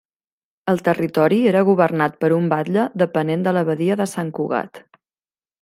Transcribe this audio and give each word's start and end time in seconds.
El 0.71 0.79
territori 0.87 1.37
era 1.51 1.61
governat 1.67 2.17
per 2.25 2.31
un 2.39 2.49
batlle 2.55 2.87
depenent 3.05 3.47
de 3.49 3.55
l’Abadia 3.59 4.03
de 4.03 4.13
Sant 4.17 4.37
Cugat. 4.39 4.83